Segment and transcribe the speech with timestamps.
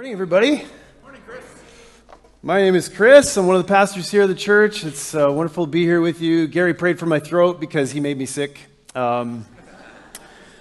[0.00, 0.64] Morning, everybody.
[1.02, 1.44] Morning, Chris.
[2.42, 3.36] My name is Chris.
[3.36, 4.82] I'm one of the pastors here at the church.
[4.82, 6.46] It's uh, wonderful to be here with you.
[6.46, 8.58] Gary prayed for my throat because he made me sick.
[8.94, 9.44] Um,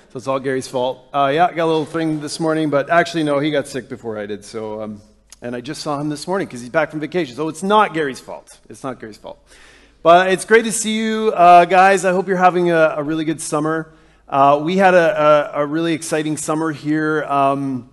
[0.10, 1.08] so it's all Gary's fault.
[1.14, 3.88] Uh, yeah, I got a little thing this morning, but actually, no, he got sick
[3.88, 4.44] before I did.
[4.44, 5.02] So, um,
[5.42, 7.34] and I just saw him this morning because he's back from vacation.
[7.38, 8.60] So it's not Gary's fault.
[8.68, 9.42] It's not Gary's fault.
[10.04, 12.04] But it's great to see you uh, guys.
[12.04, 13.94] I hope you're having a, a really good summer.
[14.28, 17.24] Uh, we had a, a, a, really exciting summer here.
[17.24, 17.90] Um,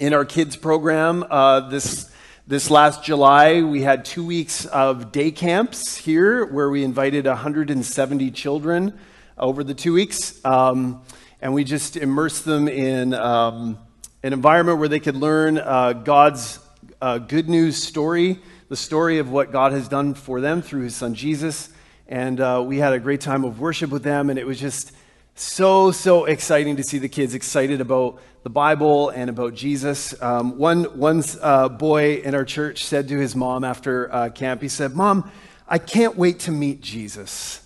[0.00, 2.10] in our kids program uh, this
[2.46, 8.30] this last July, we had two weeks of day camps here where we invited 170
[8.32, 8.98] children
[9.38, 10.42] over the two weeks.
[10.44, 11.02] Um,
[11.40, 13.78] and we just immersed them in um,
[14.24, 16.58] an environment where they could learn uh, God's
[17.00, 20.96] uh, good news story, the story of what God has done for them through his
[20.96, 21.68] son Jesus.
[22.08, 24.92] And uh, we had a great time of worship with them, and it was just
[25.40, 30.14] so, so exciting to see the kids excited about the Bible and about Jesus.
[30.20, 34.60] Um, one one uh, boy in our church said to his mom after uh, camp,
[34.60, 35.30] he said, Mom,
[35.66, 37.62] I can't wait to meet Jesus.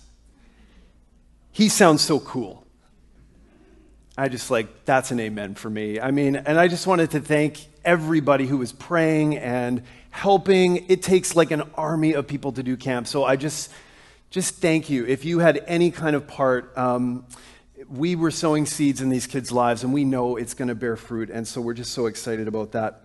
[1.51, 2.65] He sounds so cool.
[4.17, 5.99] I just like, that's an amen for me.
[5.99, 10.89] I mean, and I just wanted to thank everybody who was praying and helping.
[10.89, 13.07] It takes like an army of people to do camp.
[13.07, 13.69] So I just,
[14.29, 15.05] just thank you.
[15.05, 17.25] If you had any kind of part, um,
[17.89, 20.95] we were sowing seeds in these kids' lives, and we know it's going to bear
[20.95, 21.29] fruit.
[21.29, 23.01] And so we're just so excited about that.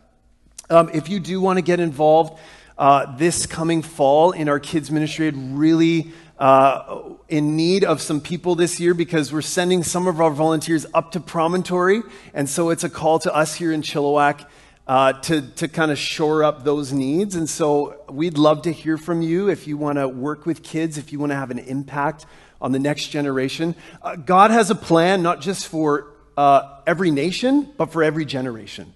[0.69, 2.39] Um, if you do want to get involved
[2.79, 8.21] uh, this coming fall in our kids' ministry, I'd really uh, in need of some
[8.21, 12.03] people this year because we're sending some of our volunteers up to Promontory.
[12.33, 14.47] And so it's a call to us here in Chilliwack.
[14.87, 17.37] Uh, to, to kind of shore up those needs.
[17.37, 20.99] And so we'd love to hear from you if you want to work with kids,
[20.99, 22.27] if you want to have an impact
[22.61, 23.75] on the next generation.
[24.03, 28.93] Uh, God has a plan not just for uh, every nation, but for every generation.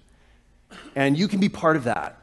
[0.95, 2.21] And you can be part of that.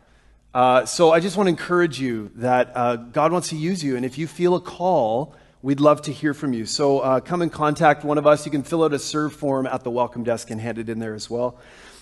[0.54, 3.96] Uh, so I just want to encourage you that uh, God wants to use you.
[3.96, 6.66] And if you feel a call, we'd love to hear from you.
[6.66, 8.44] So uh, come and contact one of us.
[8.44, 10.98] You can fill out a serve form at the welcome desk and hand it in
[10.98, 11.58] there as well.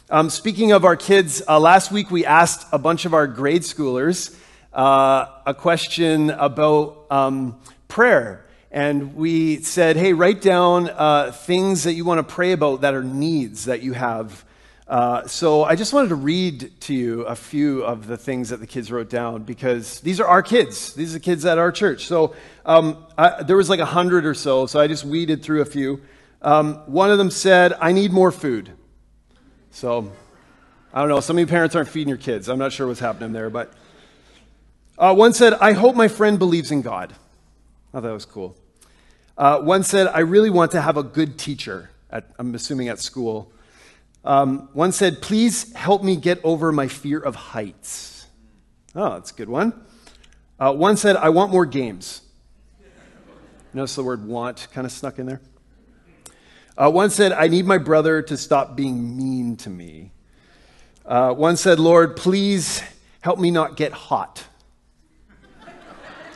[0.09, 3.62] Um, speaking of our kids, uh, last week we asked a bunch of our grade
[3.62, 4.37] schoolers
[4.72, 12.04] a question about um, prayer and we said, hey, write down uh, things that you
[12.04, 14.44] want to pray about that are needs that you have.
[14.86, 18.58] Uh, so I just wanted to read to you a few of the things that
[18.58, 20.94] the kids wrote down because these are our kids.
[20.94, 22.06] These are the kids at our church.
[22.06, 22.34] So
[22.66, 25.64] um, I, there was like a hundred or so, so I just weeded through a
[25.64, 26.00] few.
[26.42, 28.70] Um, one of them said, I need more food.
[29.70, 30.10] So
[30.92, 31.20] I don't know.
[31.20, 32.48] Some of you parents aren't feeding your kids.
[32.48, 33.72] I'm not sure what's happening there, but
[34.98, 37.12] uh, one said, I hope my friend believes in God.
[37.12, 38.56] I thought that was cool.
[39.40, 42.98] Uh, one said, I really want to have a good teacher, at, I'm assuming at
[42.98, 43.50] school.
[44.22, 48.26] Um, one said, Please help me get over my fear of heights.
[48.94, 49.72] Oh, that's a good one.
[50.58, 52.20] Uh, one said, I want more games.
[53.72, 55.40] Notice the word want kind of snuck in there.
[56.76, 60.12] Uh, one said, I need my brother to stop being mean to me.
[61.06, 62.82] Uh, one said, Lord, please
[63.22, 64.44] help me not get hot.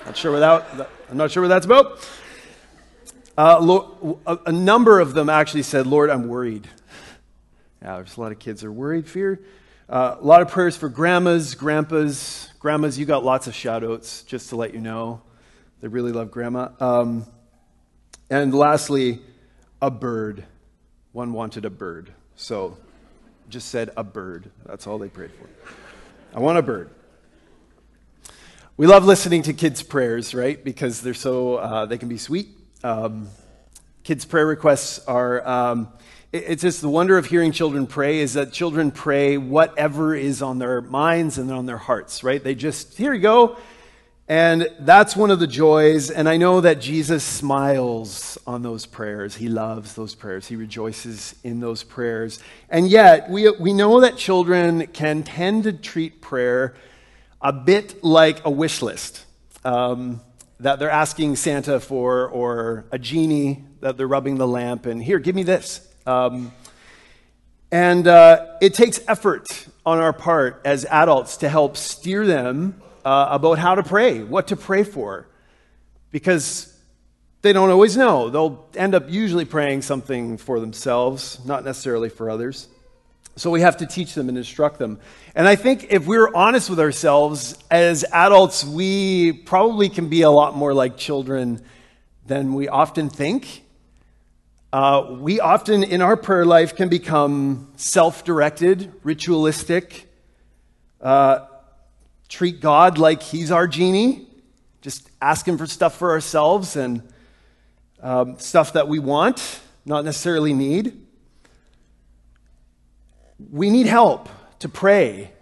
[0.06, 2.00] Not sure that, I'm not sure what that's about.
[3.36, 6.68] Uh, Lord, a, number of them actually said, Lord, I'm worried.
[7.82, 9.40] Yeah, there's a lot of kids are worried, fear.
[9.88, 12.48] Uh, a lot of prayers for grandmas, grandpas.
[12.60, 15.20] Grandmas, you got lots of shout outs, just to let you know.
[15.80, 16.68] They really love grandma.
[16.78, 17.26] Um,
[18.30, 19.20] and lastly,
[19.82, 20.44] a bird.
[21.10, 22.12] One wanted a bird.
[22.36, 22.78] So
[23.48, 24.48] just said a bird.
[24.64, 25.48] That's all they prayed for.
[26.36, 26.88] I want a bird.
[28.76, 30.62] We love listening to kids' prayers, right?
[30.62, 32.48] Because they're so, uh, they can be sweet
[32.84, 33.28] um,
[34.02, 35.46] kids' prayer requests are.
[35.46, 35.88] Um,
[36.32, 40.58] it's just the wonder of hearing children pray is that children pray whatever is on
[40.58, 42.42] their minds and on their hearts, right?
[42.42, 43.56] They just, here you go.
[44.26, 46.10] And that's one of the joys.
[46.10, 49.36] And I know that Jesus smiles on those prayers.
[49.36, 50.48] He loves those prayers.
[50.48, 52.40] He rejoices in those prayers.
[52.68, 56.74] And yet, we, we know that children can tend to treat prayer
[57.40, 59.24] a bit like a wish list.
[59.64, 60.20] Um,
[60.64, 65.18] that they're asking Santa for, or a genie that they're rubbing the lamp, and here,
[65.18, 65.86] give me this.
[66.06, 66.52] Um,
[67.70, 73.28] and uh, it takes effort on our part as adults to help steer them uh,
[73.30, 75.26] about how to pray, what to pray for,
[76.10, 76.74] because
[77.42, 78.30] they don't always know.
[78.30, 82.68] They'll end up usually praying something for themselves, not necessarily for others.
[83.36, 85.00] So we have to teach them and instruct them.
[85.34, 90.30] And I think if we're honest with ourselves, as adults, we probably can be a
[90.30, 91.60] lot more like children
[92.26, 93.64] than we often think.
[94.72, 100.08] Uh, we often, in our prayer life, can become self directed, ritualistic,
[101.00, 101.46] uh,
[102.28, 104.28] treat God like He's our genie,
[104.80, 107.02] just ask Him for stuff for ourselves and
[108.00, 111.03] um, stuff that we want, not necessarily need.
[113.50, 114.28] We need help
[114.60, 115.32] to pray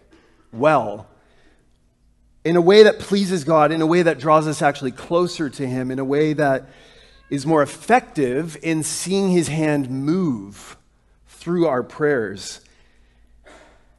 [0.53, 1.07] well
[2.45, 5.67] in a way that pleases God, in a way that draws us actually closer to
[5.67, 6.69] Him, in a way that
[7.31, 10.77] is more effective in seeing His hand move
[11.27, 12.61] through our prayers.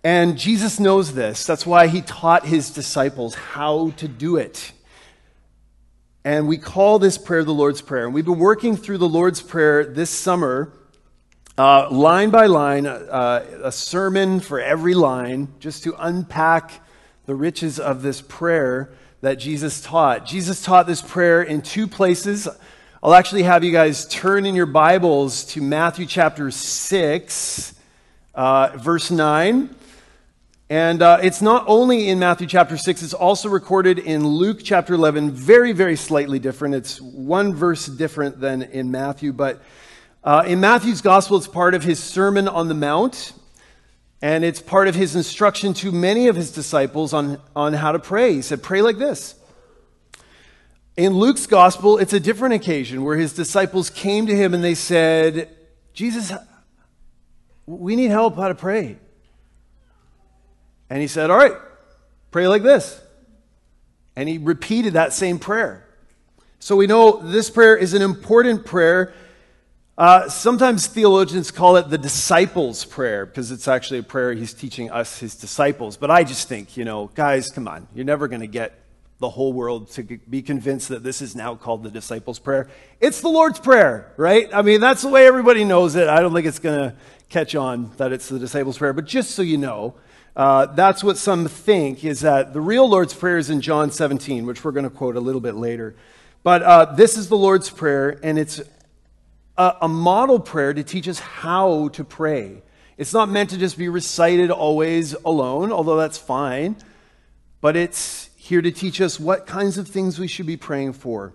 [0.04, 1.46] And Jesus knows this.
[1.46, 4.74] That's why He taught His disciples how to do it.
[6.26, 8.06] And we call this prayer the Lord's Prayer.
[8.06, 10.72] And we've been working through the Lord's Prayer this summer,
[11.58, 16.82] uh, line by line, uh, a sermon for every line, just to unpack
[17.26, 18.92] the riches of this prayer
[19.22, 20.26] that Jesus taught.
[20.26, 22.48] Jesus taught this prayer in two places.
[23.04, 27.76] I'll actually have you guys turn in your Bibles to Matthew chapter 6,
[28.34, 29.76] uh, verse 9.
[30.72, 34.96] And uh, it's not only in Matthew chapter 6, it's also recorded in Luke chapter
[34.96, 36.74] 11, very, very slightly different.
[36.74, 39.62] It's one verse different than in Matthew, but
[40.24, 43.34] uh, in Matthew's gospel, it's part of his Sermon on the Mount.
[44.22, 48.00] And it's part of his instruction to many of his disciples on, on how to
[48.00, 48.34] pray.
[48.34, 49.36] He said, Pray like this.
[50.96, 54.76] In Luke's gospel, it's a different occasion where his disciples came to him and they
[54.76, 55.50] said,
[55.94, 56.32] Jesus,
[57.66, 58.98] we need help how to pray.
[60.90, 61.58] And he said, All right,
[62.32, 63.02] pray like this.
[64.16, 65.86] And he repeated that same prayer.
[66.60, 69.14] So we know this prayer is an important prayer
[69.96, 74.90] uh, sometimes theologians call it the disciples' prayer because it's actually a prayer he's teaching
[74.90, 75.98] us, his disciples.
[75.98, 77.88] But I just think, you know, guys, come on.
[77.94, 78.80] You're never going to get
[79.20, 82.68] the whole world to be convinced that this is now called the disciples' prayer.
[83.00, 84.50] It's the Lord's prayer, right?
[84.52, 86.10] I mean, that's the way everybody knows it.
[86.10, 86.96] I don't think it's going to
[87.30, 88.94] catch on that it's the disciples' prayer.
[88.94, 89.94] But just so you know,
[90.36, 94.48] uh, that's what some think is that the real Lord's prayer is in John 17,
[94.48, 95.96] which we're going to quote a little bit later.
[96.42, 98.60] But uh, this is the Lord's prayer, and it's
[99.58, 102.64] a, a model prayer to teach us how to pray.
[102.98, 106.76] It's not meant to just be recited always alone, although that's fine,
[107.62, 111.34] but it's here to teach us what kinds of things we should be praying for.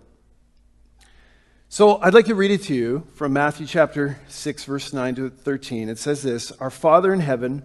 [1.67, 5.29] So I'd like to read it to you from Matthew chapter 6, verse 9 to
[5.29, 5.89] 13.
[5.89, 7.63] It says this Our Father in heaven,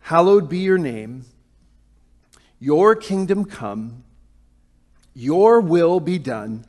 [0.00, 1.24] hallowed be your name,
[2.58, 4.02] your kingdom come,
[5.14, 6.64] your will be done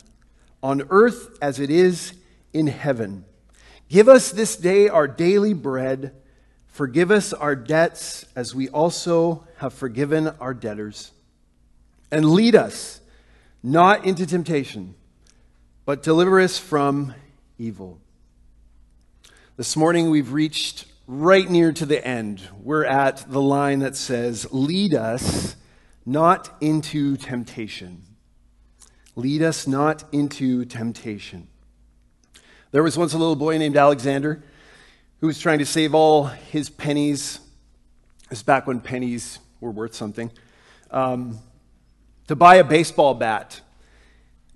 [0.62, 2.12] on earth as it is
[2.52, 3.24] in heaven.
[3.88, 6.14] Give us this day our daily bread.
[6.68, 11.12] Forgive us our debts as we also have forgiven our debtors.
[12.10, 13.00] And lead us
[13.62, 14.94] not into temptation,
[15.84, 17.14] but deliver us from
[17.58, 18.00] evil.
[19.56, 22.40] This morning we've reached right near to the end.
[22.62, 25.56] We're at the line that says, Lead us
[26.06, 28.04] not into temptation.
[29.16, 31.48] Lead us not into temptation.
[32.72, 34.44] There was once a little boy named Alexander
[35.20, 37.40] who was trying to save all his pennies.
[38.28, 40.30] This back when pennies were worth something.
[40.92, 41.38] Um,
[42.28, 43.60] to buy a baseball bat.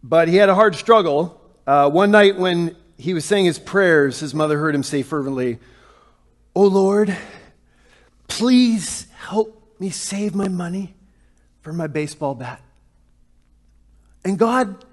[0.01, 1.41] But he had a hard struggle.
[1.67, 5.59] Uh, one night when he was saying his prayers, his mother heard him say fervently,
[6.55, 7.17] Oh Lord,
[8.29, 10.95] please help me save my money
[11.63, 12.61] for my baseball bat.
[14.25, 14.85] And God,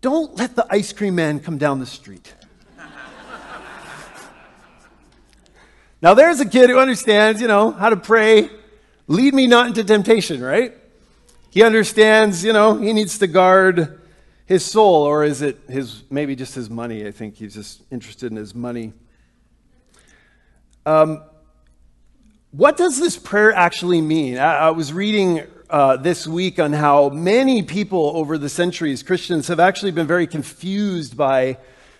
[0.00, 2.34] don't let the ice cream man come down the street.
[6.02, 8.48] Now, there's a kid who understands, you know, how to pray.
[9.06, 10.74] Lead me not into temptation, right?
[11.50, 14.00] He understands, you know, he needs to guard
[14.46, 17.06] his soul, or is it his, maybe just his money?
[17.06, 18.94] I think he's just interested in his money.
[20.86, 21.22] Um,
[22.50, 24.38] what does this prayer actually mean?
[24.38, 29.48] I, I was reading uh, this week on how many people over the centuries, Christians,
[29.48, 31.58] have actually been very confused by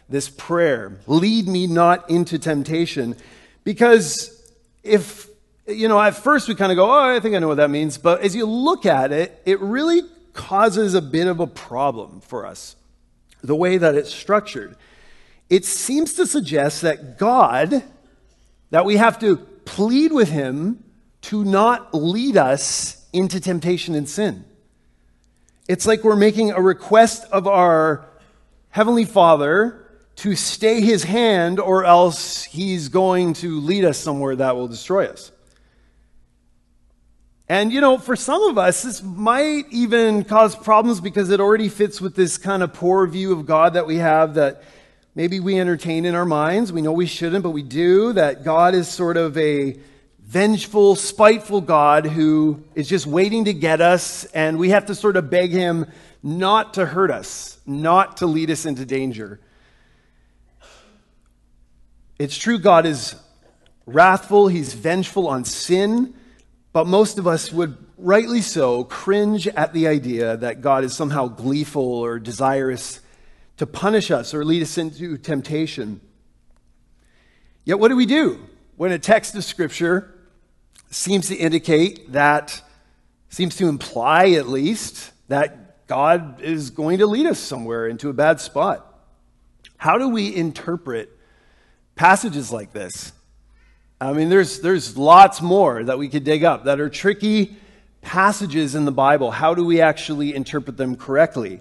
[0.08, 0.98] this prayer.
[1.06, 3.14] Lead me not into temptation.
[3.64, 4.52] Because
[4.82, 5.28] if,
[5.66, 7.70] you know, at first we kind of go, oh, I think I know what that
[7.70, 7.98] means.
[7.98, 10.02] But as you look at it, it really
[10.32, 12.76] causes a bit of a problem for us,
[13.42, 14.76] the way that it's structured.
[15.48, 17.82] It seems to suggest that God,
[18.70, 20.84] that we have to plead with Him
[21.22, 24.44] to not lead us into temptation and sin.
[25.68, 28.06] It's like we're making a request of our
[28.70, 29.89] Heavenly Father
[30.20, 35.06] to stay his hand, or else he's going to lead us somewhere that will destroy
[35.06, 35.32] us.
[37.48, 41.70] And, you know, for some of us, this might even cause problems because it already
[41.70, 44.62] fits with this kind of poor view of God that we have that
[45.14, 46.70] maybe we entertain in our minds.
[46.70, 48.12] We know we shouldn't, but we do.
[48.12, 49.80] That God is sort of a
[50.20, 55.16] vengeful, spiteful God who is just waiting to get us, and we have to sort
[55.16, 55.86] of beg him
[56.22, 59.40] not to hurt us, not to lead us into danger.
[62.20, 63.14] It's true, God is
[63.86, 66.12] wrathful, he's vengeful on sin,
[66.70, 71.28] but most of us would rightly so cringe at the idea that God is somehow
[71.28, 73.00] gleeful or desirous
[73.56, 76.02] to punish us or lead us into temptation.
[77.64, 78.38] Yet, what do we do
[78.76, 80.14] when a text of Scripture
[80.90, 82.62] seems to indicate that,
[83.30, 88.12] seems to imply at least, that God is going to lead us somewhere into a
[88.12, 88.86] bad spot?
[89.78, 91.16] How do we interpret
[92.00, 93.12] passages like this?
[94.00, 97.54] I mean, there's, there's lots more that we could dig up that are tricky
[98.00, 99.30] passages in the Bible.
[99.30, 101.60] How do we actually interpret them correctly?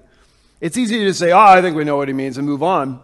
[0.61, 3.01] It's easy to say, oh, I think we know what he means and move on.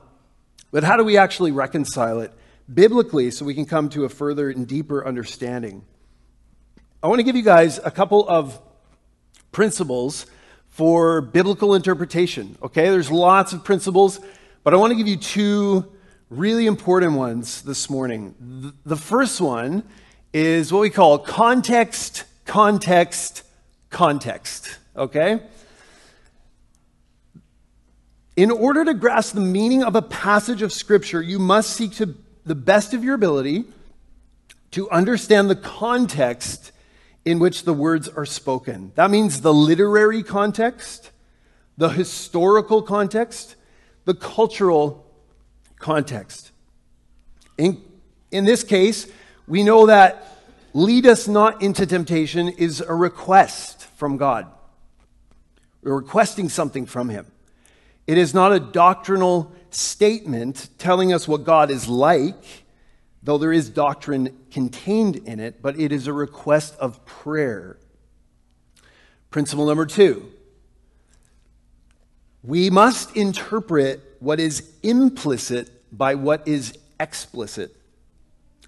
[0.71, 2.31] But how do we actually reconcile it
[2.73, 5.83] biblically so we can come to a further and deeper understanding?
[7.03, 8.57] I want to give you guys a couple of
[9.51, 10.25] principles
[10.69, 12.57] for biblical interpretation.
[12.63, 14.21] Okay, there's lots of principles,
[14.63, 15.91] but I want to give you two
[16.29, 18.73] really important ones this morning.
[18.85, 19.83] The first one
[20.33, 23.43] is what we call context, context,
[23.89, 24.77] context.
[24.95, 25.39] Okay?
[28.35, 32.15] In order to grasp the meaning of a passage of Scripture, you must seek to
[32.45, 33.65] the best of your ability
[34.71, 36.71] to understand the context
[37.23, 38.91] in which the words are spoken.
[38.95, 41.11] That means the literary context,
[41.77, 43.55] the historical context,
[44.03, 45.04] the cultural
[45.85, 46.51] context.
[47.59, 47.79] In,
[48.31, 49.07] in this case,
[49.47, 50.41] we know that
[50.73, 54.47] lead us not into temptation is a request from God.
[55.83, 57.27] We're requesting something from Him.
[58.07, 62.65] It is not a doctrinal statement telling us what God is like,
[63.21, 67.77] though there is doctrine contained in it, but it is a request of prayer.
[69.29, 70.31] Principle number two
[72.41, 77.75] we must interpret what is implicit by what is explicit.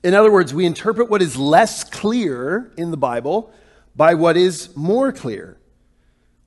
[0.04, 3.52] In other words, we interpret what is less clear in the Bible
[3.96, 5.58] by what is more clear,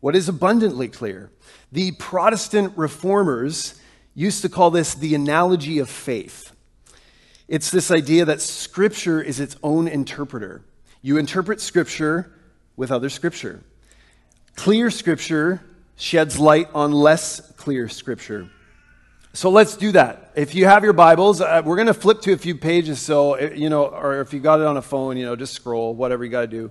[0.00, 1.30] what is abundantly clear.
[1.72, 3.80] The Protestant reformers
[4.14, 6.52] used to call this the analogy of faith.
[7.48, 10.62] It's this idea that Scripture is its own interpreter.
[11.02, 12.32] You interpret Scripture
[12.76, 13.64] with other Scripture.
[14.54, 15.60] Clear Scripture
[15.96, 18.48] sheds light on less clear Scripture.
[19.32, 20.32] So let's do that.
[20.34, 23.00] If you have your Bibles, uh, we're going to flip to a few pages.
[23.00, 25.54] So, uh, you know, or if you got it on a phone, you know, just
[25.54, 26.68] scroll, whatever you got to do.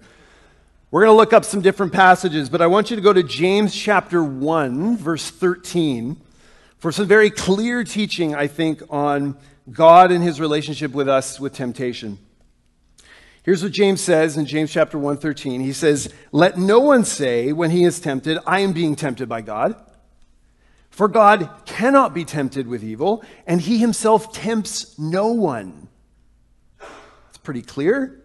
[0.92, 3.24] We're going to look up some different passages, but I want you to go to
[3.24, 6.18] James chapter 1, verse 13,
[6.80, 9.38] for some very clear teaching, I think, on
[9.72, 12.18] God and his relationship with us with temptation.
[13.44, 15.62] Here's what James says in James chapter 1, 13.
[15.62, 19.42] He says, Let no one say when he is tempted, I am being tempted by
[19.42, 19.75] God.
[20.89, 25.88] For God cannot be tempted with evil, and he himself tempts no one.
[27.29, 28.22] It's pretty clear.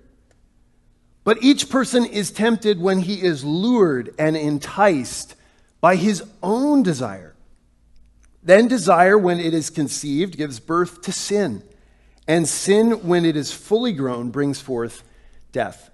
[1.22, 5.34] But each person is tempted when he is lured and enticed
[5.80, 7.34] by his own desire.
[8.42, 11.62] Then desire, when it is conceived, gives birth to sin.
[12.28, 15.02] And sin, when it is fully grown, brings forth
[15.52, 15.90] death.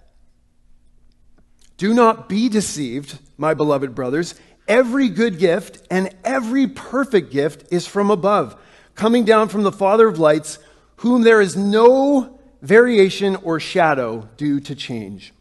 [1.77, 4.35] Do not be deceived, my beloved brothers.
[4.69, 8.61] Every good gift and every perfect gift is from above,
[8.95, 10.59] coming down from the Father of lights,
[10.97, 15.33] whom there is no variation or shadow due to change.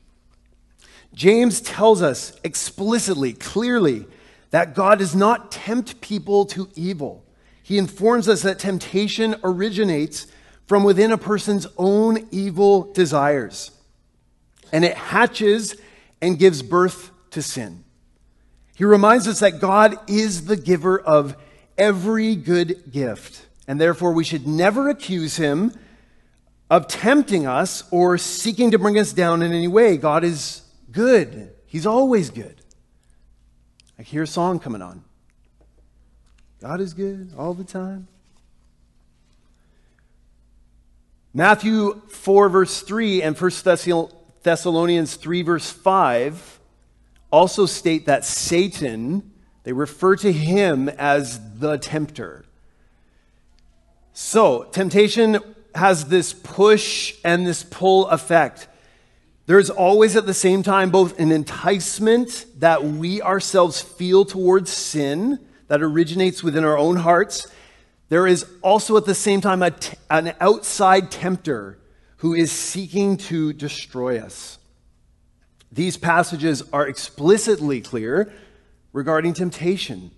[1.13, 4.07] James tells us explicitly, clearly,
[4.51, 7.23] that God does not tempt people to evil.
[7.61, 10.27] He informs us that temptation originates
[10.65, 13.71] from within a person's own evil desires,
[14.71, 15.75] and it hatches
[16.21, 17.83] and gives birth to sin.
[18.79, 21.35] He reminds us that God is the giver of
[21.77, 25.73] every good gift, and therefore we should never accuse him
[26.69, 29.97] of tempting us or seeking to bring us down in any way.
[29.97, 30.61] God is
[30.93, 32.61] good, He's always good.
[33.99, 35.03] I hear a song coming on.
[36.61, 38.07] God is good all the time.
[41.33, 43.51] Matthew 4, verse 3, and 1
[44.41, 46.58] Thessalonians 3, verse 5
[47.31, 49.31] also state that Satan,
[49.63, 52.45] they refer to him as the tempter.
[54.13, 55.39] So, temptation
[55.75, 58.67] has this push and this pull effect.
[59.45, 65.39] There's always at the same time both an enticement that we ourselves feel towards sin
[65.69, 67.47] that originates within our own hearts.
[68.09, 71.79] There is also at the same time an outside tempter
[72.17, 74.58] who is seeking to destroy us.
[75.71, 78.31] These passages are explicitly clear
[78.91, 80.11] regarding temptation.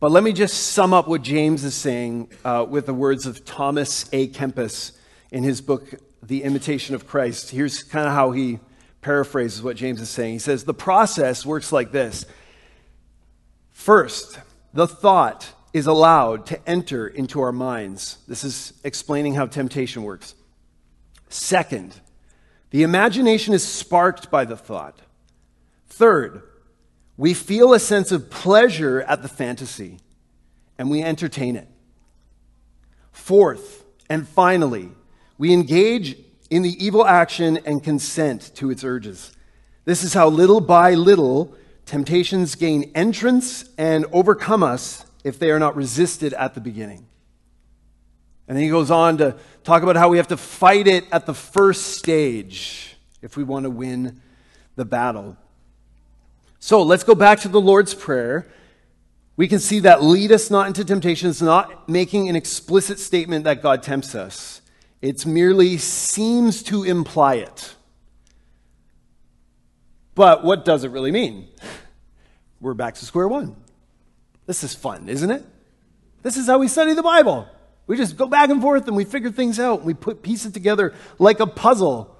[0.00, 3.44] But let me just sum up what James is saying uh, with the words of
[3.44, 4.92] Thomas à Kempis
[5.30, 7.50] in his book, The Imitation of Christ.
[7.50, 8.58] Here's kind of how he
[9.00, 10.32] paraphrases what James is saying.
[10.34, 12.26] He says, The process works like this
[13.70, 14.38] First,
[14.74, 18.18] the thought is allowed to enter into our minds.
[18.28, 20.34] This is explaining how temptation works.
[21.28, 21.98] Second,
[22.72, 24.98] the imagination is sparked by the thought.
[25.88, 26.42] Third,
[27.18, 30.00] we feel a sense of pleasure at the fantasy
[30.78, 31.68] and we entertain it.
[33.12, 34.88] Fourth, and finally,
[35.36, 36.16] we engage
[36.48, 39.36] in the evil action and consent to its urges.
[39.84, 45.58] This is how little by little temptations gain entrance and overcome us if they are
[45.58, 47.06] not resisted at the beginning.
[48.48, 51.26] And then he goes on to talk about how we have to fight it at
[51.26, 54.20] the first stage if we want to win
[54.76, 55.36] the battle.
[56.58, 58.46] So let's go back to the Lord's Prayer.
[59.36, 63.44] We can see that lead us not into temptation is not making an explicit statement
[63.44, 64.60] that God tempts us.
[65.00, 67.74] It merely seems to imply it.
[70.14, 71.48] But what does it really mean?
[72.60, 73.56] We're back to square one.
[74.46, 75.44] This is fun, isn't it?
[76.22, 77.48] This is how we study the Bible.
[77.92, 79.84] We just go back and forth and we figure things out.
[79.84, 82.16] We put pieces together like a puzzle.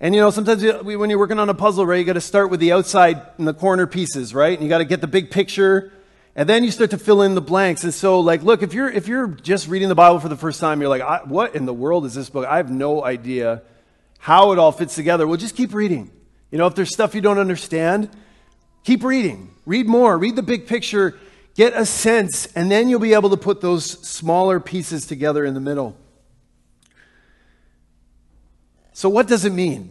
[0.00, 2.48] And you know, sometimes when you're working on a puzzle, right, you got to start
[2.48, 4.54] with the outside and the corner pieces, right?
[4.54, 5.92] And you got to get the big picture,
[6.34, 7.84] and then you start to fill in the blanks.
[7.84, 10.58] And so, like, look, if you're if you're just reading the Bible for the first
[10.58, 12.46] time, you're like, what in the world is this book?
[12.46, 13.60] I have no idea
[14.20, 15.26] how it all fits together.
[15.26, 16.10] Well, just keep reading.
[16.50, 18.08] You know, if there's stuff you don't understand,
[18.84, 19.50] keep reading.
[19.66, 20.16] Read more.
[20.16, 21.18] Read the big picture
[21.54, 25.54] Get a sense, and then you'll be able to put those smaller pieces together in
[25.54, 25.96] the middle.
[28.94, 29.90] So, what does it mean?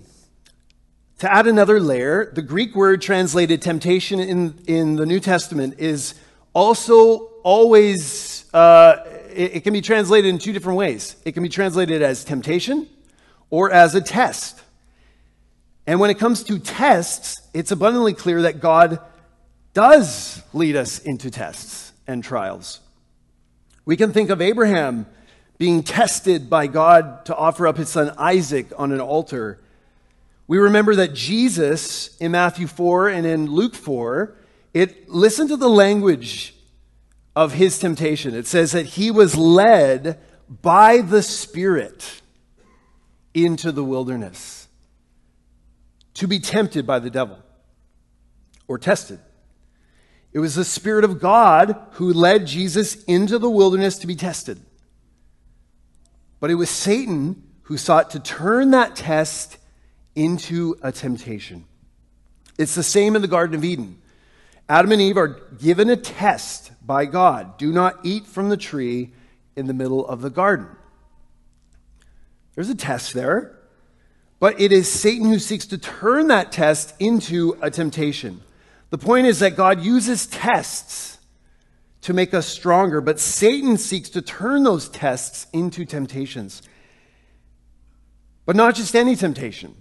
[1.20, 6.16] To add another layer, the Greek word translated temptation in, in the New Testament is
[6.54, 8.96] also always, uh,
[9.30, 11.16] it, it can be translated in two different ways.
[11.26, 12.88] It can be translated as temptation
[13.52, 14.62] or as a test.
[15.86, 19.00] And when it comes to tests, it's abundantly clear that God
[19.74, 22.80] does lead us into tests and trials.
[23.86, 25.06] We can think of Abraham
[25.58, 29.60] being tested by God to offer up his son Isaac on an altar.
[30.48, 34.36] We remember that Jesus in Matthew 4 and in Luke 4,
[34.74, 36.56] it listen to the language
[37.36, 38.34] of his temptation.
[38.36, 40.20] It says that he was led
[40.62, 42.22] by the Spirit
[43.34, 44.68] into the wilderness
[46.16, 47.40] to be tempted by the devil
[48.68, 49.20] or tested.
[50.34, 54.60] It was the Spirit of God who led Jesus into the wilderness to be tested.
[56.40, 59.58] But it was Satan who sought to turn that test
[60.16, 61.66] into a temptation.
[62.58, 64.02] It's the same in the Garden of Eden.
[64.68, 69.12] Adam and Eve are given a test by God do not eat from the tree
[69.56, 70.68] in the middle of the garden.
[72.56, 73.58] There's a test there,
[74.40, 78.42] but it is Satan who seeks to turn that test into a temptation.
[78.92, 81.18] The point is that God uses tests
[82.02, 86.62] to make us stronger, but Satan seeks to turn those tests into temptations.
[88.46, 89.76] But not just any temptation.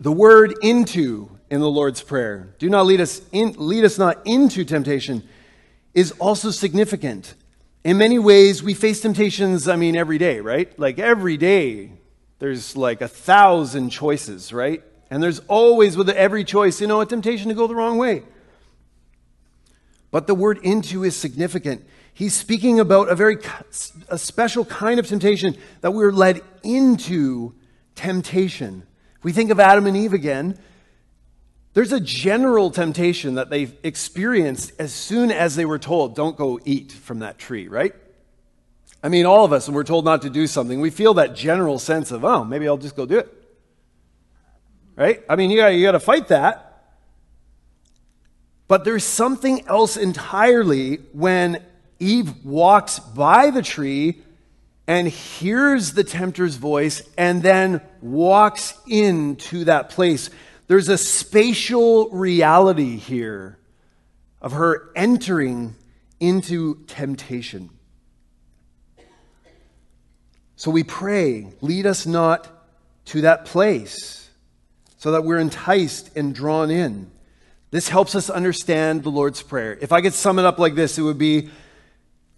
[0.00, 4.26] The word into in the Lord's Prayer, do not lead us, in, lead us not
[4.26, 5.22] into temptation,
[5.94, 7.34] is also significant.
[7.84, 10.76] In many ways, we face temptations, I mean, every day, right?
[10.78, 11.92] Like every day,
[12.40, 14.82] there's like a thousand choices, right?
[15.10, 18.24] And there's always, with every choice, you know, a temptation to go the wrong way.
[20.10, 21.84] But the word into is significant.
[22.12, 23.38] He's speaking about a very
[24.08, 27.54] a special kind of temptation that we're led into
[27.94, 28.82] temptation.
[29.18, 30.58] If we think of Adam and Eve again,
[31.74, 36.58] there's a general temptation that they experienced as soon as they were told, don't go
[36.64, 37.94] eat from that tree, right?
[39.02, 41.36] I mean, all of us, when we're told not to do something, we feel that
[41.36, 43.37] general sense of, oh, maybe I'll just go do it
[44.98, 45.22] right?
[45.28, 46.64] I mean, you got you got to fight that.
[48.66, 51.64] But there's something else entirely when
[51.98, 54.20] Eve walks by the tree
[54.86, 60.28] and hears the tempter's voice and then walks into that place.
[60.66, 63.58] There's a spatial reality here
[64.42, 65.74] of her entering
[66.20, 67.70] into temptation.
[70.56, 72.48] So we pray, lead us not
[73.06, 74.27] to that place
[74.98, 77.10] so that we're enticed and drawn in.
[77.70, 79.78] This helps us understand the Lord's Prayer.
[79.80, 81.48] If I could sum it up like this, it would be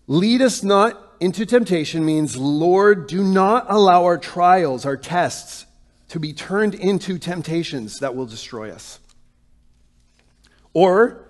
[0.06, 5.66] lead us not into temptation means, Lord, do not allow our trials, our tests,
[6.08, 8.98] to be turned into temptations that will destroy us.
[10.72, 11.24] Or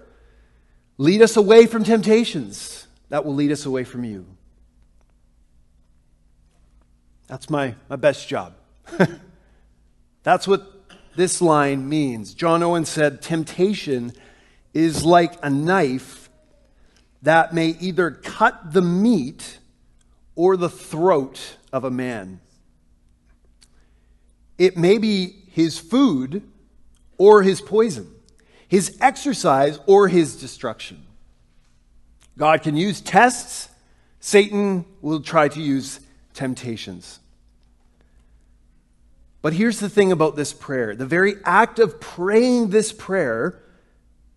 [0.97, 4.27] lead us away from temptations that will lead us away from you.
[7.27, 8.55] That's my, my best job.
[10.23, 10.80] That's what
[11.17, 12.35] this line means.
[12.35, 14.13] John Owen said, Temptation
[14.73, 16.31] is like a knife
[17.23, 19.59] that may either cut the meat
[20.35, 22.41] or the throat of a man.
[24.59, 26.43] It may be his food
[27.19, 28.11] or his poison,
[28.69, 31.05] his exercise or his destruction.
[32.39, 33.69] God can use tests,
[34.21, 36.01] Satan will try to use
[36.35, 37.20] temptations.
[39.43, 43.63] But here's the thing about this prayer the very act of praying this prayer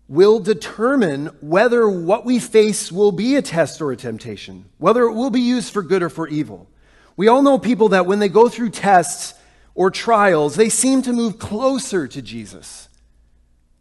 [0.06, 5.14] will determine whether what we face will be a test or a temptation, whether it
[5.14, 6.68] will be used for good or for evil.
[7.16, 9.34] We all know people that when they go through tests
[9.74, 12.88] or trials, they seem to move closer to Jesus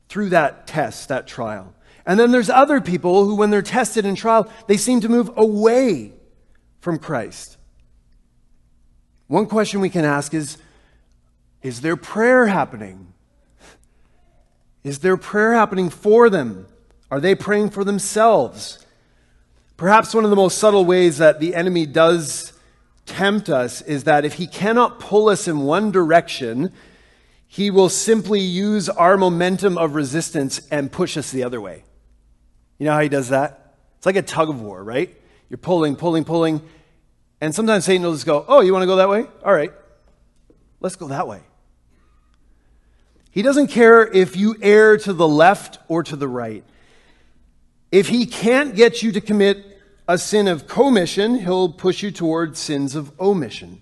[0.07, 1.73] through that test, that trial.
[2.05, 5.31] And then there's other people who, when they're tested in trial, they seem to move
[5.35, 6.13] away
[6.79, 7.57] from Christ.
[9.27, 10.57] One question we can ask is
[11.63, 13.13] Is there prayer happening?
[14.83, 16.67] Is there prayer happening for them?
[17.09, 18.85] Are they praying for themselves?
[19.77, 22.53] Perhaps one of the most subtle ways that the enemy does
[23.05, 26.71] tempt us is that if he cannot pull us in one direction,
[27.47, 31.83] he will simply use our momentum of resistance and push us the other way.
[32.77, 33.75] You know how he does that?
[33.97, 35.15] It's like a tug of war, right?
[35.49, 36.61] You're pulling, pulling, pulling.
[37.39, 39.27] And sometimes Satan will just go, Oh, you want to go that way?
[39.45, 39.71] All right,
[40.81, 41.41] let's go that way.
[43.33, 46.63] He doesn't care if you err to the left or to the right.
[47.91, 52.55] If he can't get you to commit a sin of commission, he'll push you toward
[52.55, 53.81] sins of omission.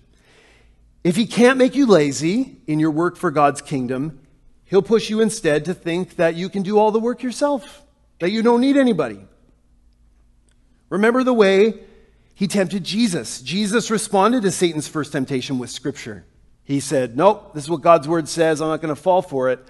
[1.04, 4.20] If he can't make you lazy in your work for God's kingdom,
[4.64, 7.82] he'll push you instead to think that you can do all the work yourself,
[8.20, 9.22] that you don't need anybody.
[10.88, 11.74] Remember the way
[12.34, 13.42] he tempted Jesus.
[13.42, 16.24] Jesus responded to Satan's first temptation with scripture.
[16.64, 18.60] He said, Nope, this is what God's word says.
[18.60, 19.66] I'm not going to fall for it.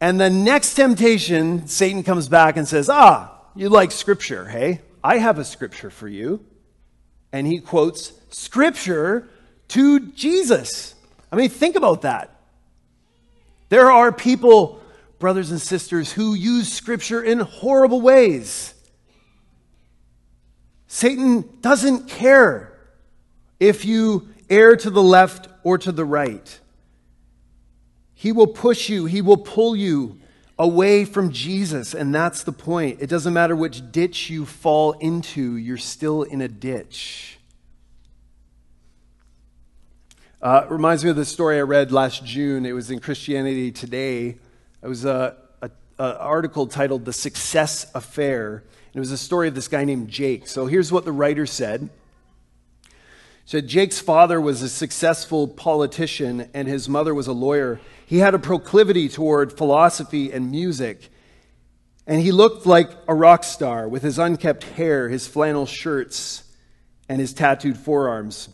[0.00, 4.80] And the next temptation, Satan comes back and says, Ah, you like scripture, hey?
[5.02, 6.44] I have a scripture for you.
[7.32, 9.28] And he quotes scripture
[9.68, 10.94] to Jesus.
[11.30, 12.36] I mean, think about that.
[13.68, 14.80] There are people,
[15.18, 18.74] brothers and sisters, who use scripture in horrible ways.
[20.88, 22.76] Satan doesn't care
[23.60, 26.58] if you err to the left or to the right.
[28.12, 30.20] He will push you, he will pull you
[30.58, 32.98] away from Jesus, and that's the point.
[33.00, 37.38] It doesn't matter which ditch you fall into, you're still in a ditch.
[40.42, 42.64] Uh, it reminds me of the story I read last June.
[42.64, 44.38] It was in Christianity Today.
[44.82, 45.34] It was an
[45.98, 48.64] article titled The Success Affair.
[48.86, 50.48] And it was a story of this guy named Jake.
[50.48, 51.90] So here's what the writer said
[53.50, 57.80] said Jake's father was a successful politician and his mother was a lawyer.
[58.06, 61.08] He had a proclivity toward philosophy and music.
[62.06, 66.44] And he looked like a rock star with his unkept hair, his flannel shirts,
[67.08, 68.50] and his tattooed forearms.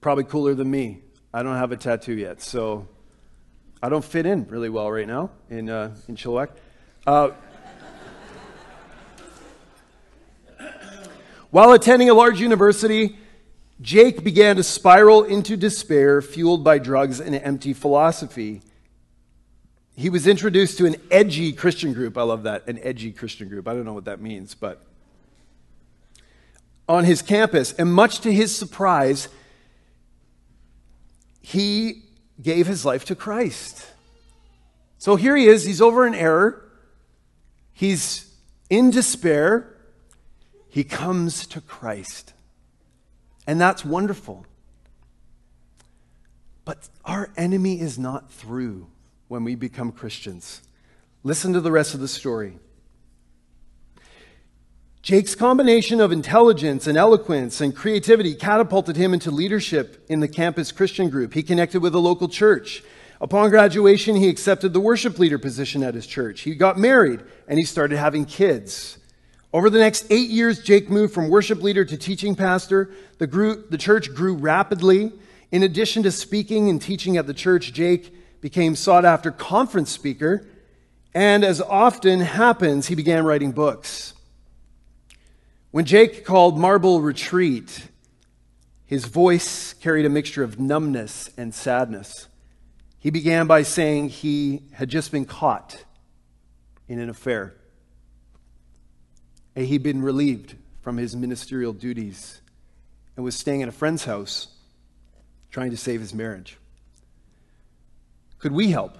[0.00, 1.00] Probably cooler than me.
[1.34, 2.86] I don't have a tattoo yet, so
[3.82, 6.50] I don't fit in really well right now in, uh, in Chilliwack.
[7.04, 7.30] Uh,
[11.50, 13.16] while attending a large university,
[13.80, 18.62] Jake began to spiral into despair, fueled by drugs and empty philosophy.
[19.94, 22.16] He was introduced to an edgy Christian group.
[22.16, 23.68] I love that, an edgy Christian group.
[23.68, 24.82] I don't know what that means, but
[26.88, 27.72] on his campus.
[27.72, 29.28] And much to his surprise,
[31.40, 32.02] he
[32.42, 33.86] gave his life to Christ.
[34.98, 36.70] So here he is, he's over in error,
[37.72, 38.34] he's
[38.70, 39.72] in despair.
[40.68, 42.34] He comes to Christ.
[43.46, 44.44] And that's wonderful.
[46.64, 48.88] But our enemy is not through
[49.28, 50.62] when we become Christians.
[51.22, 52.58] Listen to the rest of the story.
[55.02, 60.72] Jake's combination of intelligence and eloquence and creativity catapulted him into leadership in the campus
[60.72, 61.32] Christian group.
[61.32, 62.82] He connected with a local church.
[63.20, 66.40] Upon graduation, he accepted the worship leader position at his church.
[66.40, 68.98] He got married and he started having kids.
[69.52, 72.90] Over the next eight years, Jake moved from worship leader to teaching pastor.
[73.18, 75.12] The, grew, the church grew rapidly.
[75.52, 80.46] In addition to speaking and teaching at the church, Jake became sought after conference speaker.
[81.14, 84.12] And as often happens, he began writing books.
[85.70, 87.88] When Jake called Marble Retreat,
[88.84, 92.28] his voice carried a mixture of numbness and sadness.
[92.98, 95.84] He began by saying he had just been caught
[96.88, 97.54] in an affair.
[99.56, 102.40] And he'd been relieved from his ministerial duties
[103.16, 104.48] and was staying at a friend's house
[105.50, 106.58] trying to save his marriage.
[108.38, 108.98] Could we help?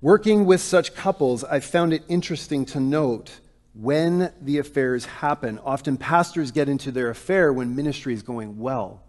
[0.00, 3.38] Working with such couples, I found it interesting to note
[3.74, 5.60] when the affairs happen.
[5.64, 9.02] Often pastors get into their affair when ministry is going well,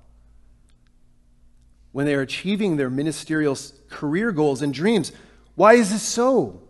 [1.92, 3.58] when they are achieving their ministerial
[3.90, 5.12] career goals and dreams.
[5.56, 6.62] Why is this so?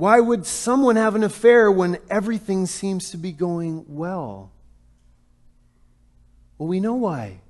[0.00, 4.50] Why would someone have an affair when everything seems to be going well?
[6.56, 7.40] Well, we know why.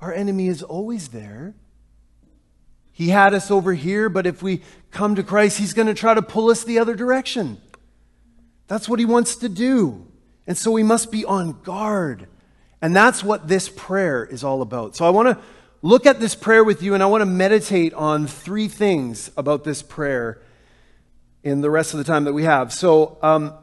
[0.00, 1.54] Our enemy is always there.
[2.90, 6.12] He had us over here, but if we come to Christ, He's going to try
[6.12, 7.58] to pull us the other direction.
[8.66, 10.08] That's what He wants to do.
[10.44, 12.26] And so we must be on guard.
[12.82, 14.96] And that's what this prayer is all about.
[14.96, 15.44] So I want to
[15.82, 19.62] look at this prayer with you, and I want to meditate on three things about
[19.62, 20.42] this prayer
[21.46, 22.72] in the rest of the time that we have.
[22.72, 23.54] So, um,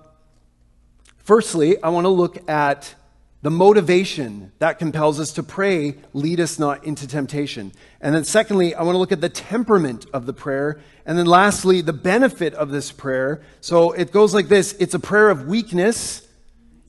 [1.18, 2.96] firstly, I want to look at
[3.42, 7.74] the motivation that compels us to pray, lead us not into temptation.
[8.00, 10.80] And then, secondly, I want to look at the temperament of the prayer.
[11.06, 13.42] And then, lastly, the benefit of this prayer.
[13.60, 16.26] So it goes like this it's a prayer of weakness,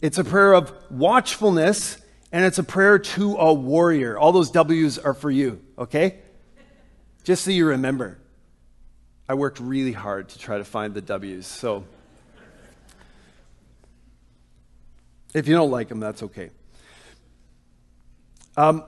[0.01, 1.99] it's a prayer of watchfulness,
[2.31, 4.17] and it's a prayer to a warrior.
[4.17, 6.21] All those W's are for you, okay?
[7.25, 8.21] Just so you remember.
[9.29, 11.47] I worked really hard to try to find the W's.
[11.47, 11.85] So
[15.35, 16.51] If you don't like them, that's okay.
[18.57, 18.85] Um,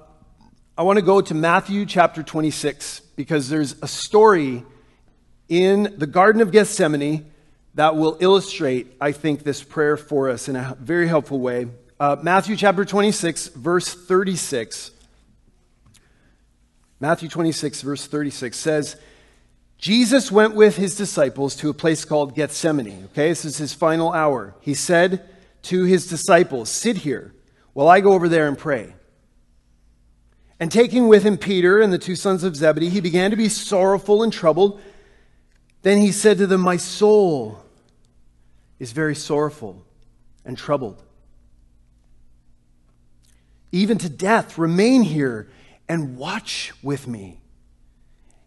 [0.79, 4.63] I want to go to Matthew chapter 26 because there's a story
[5.49, 7.33] in the Garden of Gethsemane
[7.75, 11.67] that will illustrate, I think, this prayer for us in a very helpful way.
[11.99, 14.93] Uh, Matthew chapter 26, verse 36.
[17.01, 18.97] Matthew 26, verse 36 says,
[19.79, 23.09] Jesus went with his disciples to a place called Gethsemane.
[23.13, 24.55] Okay, this is his final hour.
[24.61, 25.29] He said,
[25.67, 27.35] to his disciples, Sit here
[27.73, 28.95] while I go over there and pray.
[30.59, 33.49] And taking with him Peter and the two sons of Zebedee, he began to be
[33.49, 34.81] sorrowful and troubled.
[35.83, 37.63] Then he said to them, My soul
[38.79, 39.85] is very sorrowful
[40.45, 41.03] and troubled.
[43.73, 45.49] Even to death, remain here
[45.89, 47.41] and watch with me.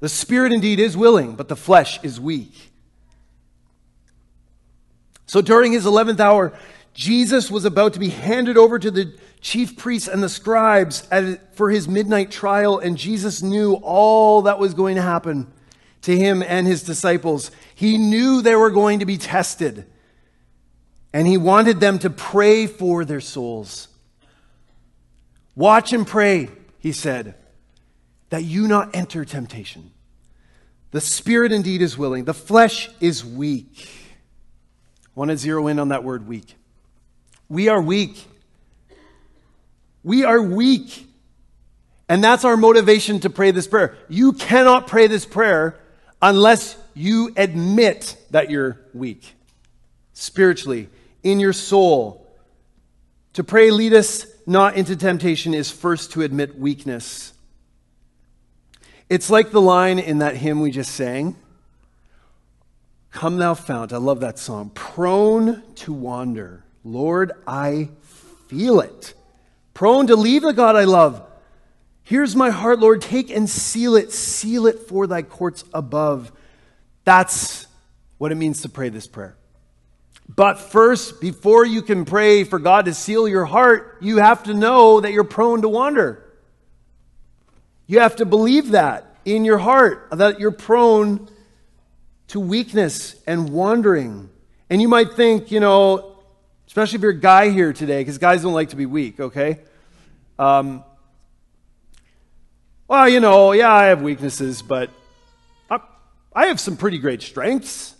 [0.00, 2.70] The spirit indeed is willing, but the flesh is weak.
[5.26, 6.52] So during his 11th hour,
[6.94, 11.08] Jesus was about to be handed over to the chief priests and the scribes
[11.52, 15.52] for his midnight trial, and Jesus knew all that was going to happen
[16.02, 17.50] to him and his disciples.
[17.74, 19.84] He knew they were going to be tested,
[21.12, 23.88] and he wanted them to pray for their souls.
[25.54, 27.34] Watch and pray, he said,
[28.30, 29.90] that you not enter temptation.
[30.90, 33.88] The spirit indeed is willing, the flesh is weak
[35.18, 36.54] I want to zero in on that word weak.
[37.48, 38.24] We are weak.
[40.04, 41.08] We are weak.
[42.08, 43.96] And that's our motivation to pray this prayer.
[44.08, 45.76] You cannot pray this prayer
[46.22, 49.34] unless you admit that you're weak
[50.12, 50.88] spiritually,
[51.24, 52.24] in your soul.
[53.32, 57.32] To pray, lead us not into temptation, is first to admit weakness.
[59.08, 61.36] It's like the line in that hymn we just sang
[63.10, 63.92] Come, thou fount.
[63.92, 64.70] I love that song.
[64.70, 66.64] Prone to wander.
[66.84, 67.88] Lord, I
[68.48, 69.14] feel it.
[69.74, 71.24] Prone to leave the God I love.
[72.02, 73.02] Here's my heart, Lord.
[73.02, 74.12] Take and seal it.
[74.12, 76.32] Seal it for thy courts above.
[77.04, 77.66] That's
[78.18, 79.36] what it means to pray this prayer.
[80.28, 84.54] But first, before you can pray for God to seal your heart, you have to
[84.54, 86.24] know that you're prone to wander.
[87.88, 91.28] You have to believe that in your heart, that you're prone
[92.28, 94.28] to weakness and wandering.
[94.68, 96.18] And you might think, you know,
[96.66, 99.60] especially if you're a guy here today, because guys don't like to be weak, okay?
[100.38, 100.84] Um,
[102.86, 104.90] well, you know, yeah, I have weaknesses, but
[105.70, 105.80] I,
[106.34, 107.94] I have some pretty great strengths.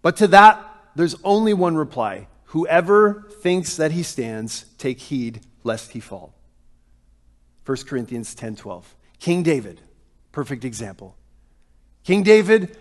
[0.00, 5.90] But to that, there's only one reply Whoever thinks that he stands, take heed lest
[5.90, 6.37] he fall.
[7.68, 8.96] 1 Corinthians 10 12.
[9.20, 9.82] King David,
[10.32, 11.14] perfect example.
[12.02, 12.78] King David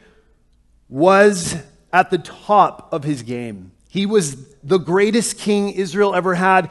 [0.87, 1.57] was
[1.91, 3.73] at the top of his game.
[3.89, 6.69] He was the greatest king Israel ever had.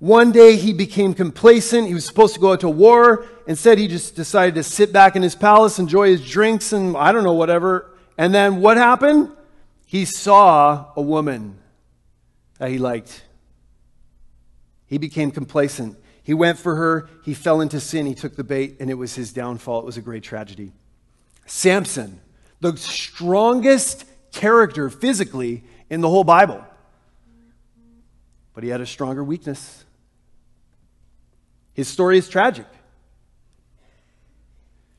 [0.00, 1.86] One day he became complacent.
[1.86, 3.26] He was supposed to go out to war.
[3.46, 7.12] Instead, he just decided to sit back in his palace, enjoy his drinks, and I
[7.12, 7.92] don't know, whatever.
[8.18, 9.30] And then what happened?
[9.86, 11.58] He saw a woman
[12.58, 13.22] that he liked.
[14.86, 16.01] He became complacent.
[16.22, 17.08] He went for her.
[17.24, 18.06] He fell into sin.
[18.06, 19.80] He took the bait, and it was his downfall.
[19.80, 20.72] It was a great tragedy.
[21.46, 22.20] Samson,
[22.60, 26.64] the strongest character physically in the whole Bible.
[28.54, 29.84] But he had a stronger weakness.
[31.74, 32.66] His story is tragic.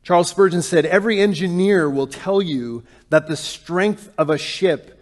[0.02, 5.00] Charles Spurgeon said, Every engineer will tell you that the strength of a ship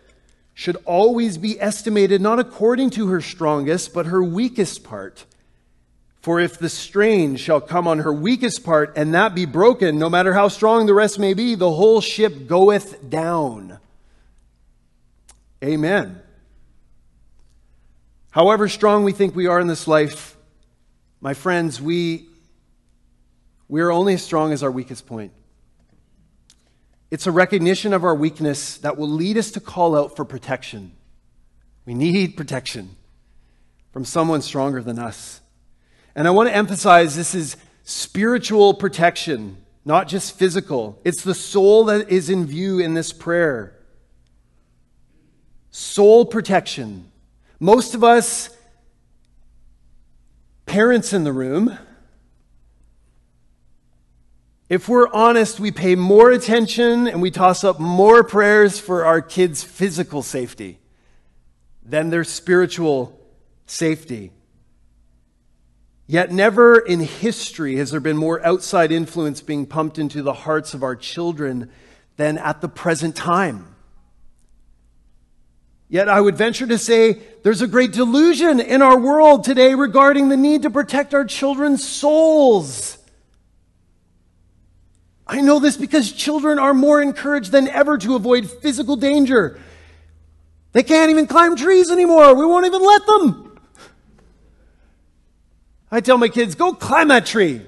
[0.54, 5.26] should always be estimated not according to her strongest, but her weakest part.
[6.22, 10.08] For if the strain shall come on her weakest part, and that be broken, no
[10.08, 13.80] matter how strong the rest may be, the whole ship goeth down.
[15.64, 16.22] Amen.
[18.30, 20.38] However strong we think we are in this life,
[21.22, 22.28] my friends, we,
[23.68, 25.32] we are only as strong as our weakest point.
[27.10, 30.94] It's a recognition of our weakness that will lead us to call out for protection.
[31.86, 32.96] We need protection
[33.92, 35.41] from someone stronger than us.
[36.16, 41.00] And I want to emphasize this is spiritual protection, not just physical.
[41.04, 43.78] It's the soul that is in view in this prayer.
[45.70, 47.12] Soul protection.
[47.60, 48.50] Most of us,
[50.66, 51.78] parents in the room,
[54.72, 59.22] if we're honest, we pay more attention and we toss up more prayers for our
[59.22, 60.80] kids' physical safety
[61.84, 63.20] than their spiritual
[63.66, 64.32] safety.
[66.12, 70.74] Yet, never in history has there been more outside influence being pumped into the hearts
[70.74, 71.72] of our children
[72.18, 73.74] than at the present time.
[75.88, 80.28] Yet, I would venture to say there's a great delusion in our world today regarding
[80.28, 82.98] the need to protect our children's souls.
[85.26, 89.62] I know this because children are more encouraged than ever to avoid physical danger.
[90.74, 92.36] They can't even climb trees anymore.
[92.36, 93.51] We won't even let them.
[95.92, 97.62] I tell my kids, go climb that tree.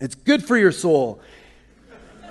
[0.00, 1.20] It's good for your soul.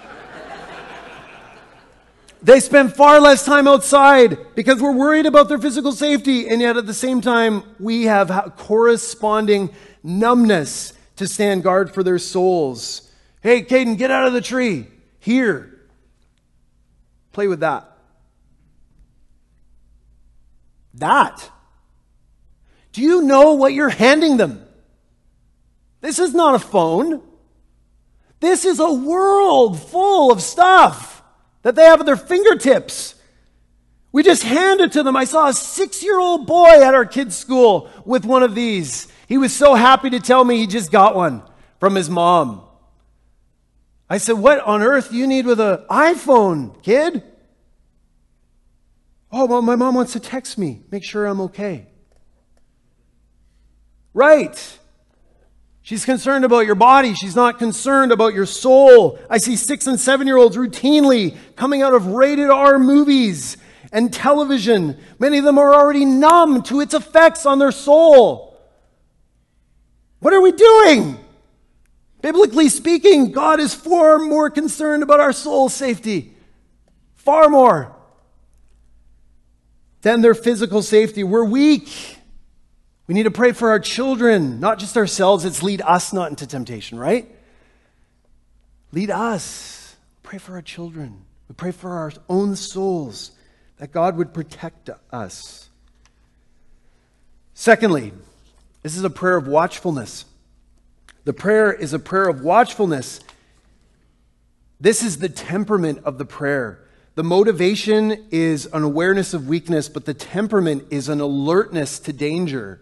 [2.42, 6.78] they spend far less time outside because we're worried about their physical safety, and yet
[6.78, 9.70] at the same time, we have corresponding
[10.02, 13.12] numbness to stand guard for their souls.
[13.42, 14.88] Hey, Caden, get out of the tree.
[15.20, 15.82] Here.
[17.34, 17.90] Play with that.
[20.94, 21.50] That
[22.94, 24.66] do you know what you're handing them?
[26.00, 27.22] This is not a phone.
[28.40, 31.24] This is a world full of stuff
[31.64, 33.16] that they have at their fingertips.
[34.12, 35.16] We just handed to them.
[35.16, 39.08] I saw a six year old boy at our kids' school with one of these.
[39.28, 41.42] He was so happy to tell me he just got one
[41.80, 42.62] from his mom.
[44.10, 47.24] I said, What on earth do you need with an iPhone, kid?
[49.32, 51.88] Oh, well, my mom wants to text me, make sure I'm okay.
[54.14, 54.80] Right.
[55.82, 57.14] She's concerned about your body.
[57.14, 59.20] She's not concerned about your soul.
[59.30, 63.58] I see six and seven year olds routinely coming out of rated R movies
[63.92, 64.98] and television.
[65.20, 68.58] Many of them are already numb to its effects on their soul.
[70.20, 71.20] What are we doing?
[72.22, 76.34] Biblically speaking, God is far more concerned about our soul safety.
[77.16, 77.94] Far more
[80.02, 81.26] than their physical safety.
[81.26, 82.13] We're weak.
[83.08, 85.44] We need to pray for our children, not just ourselves.
[85.44, 87.28] It's lead us not into temptation, right?
[88.92, 89.96] Lead us.
[90.22, 91.26] Pray for our children.
[91.50, 93.32] We pray for our own souls
[93.78, 95.70] that God would protect us.
[97.54, 98.14] Secondly,
[98.82, 100.26] this is a prayer of watchfulness.
[101.26, 103.20] The prayer is a prayer of watchfulness.
[104.80, 106.80] This is the temperament of the prayer.
[107.16, 112.82] The motivation is an awareness of weakness, but the temperament is an alertness to danger.